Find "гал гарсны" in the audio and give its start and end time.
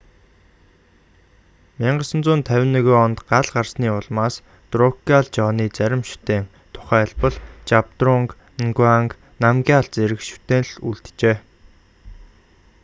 3.29-3.87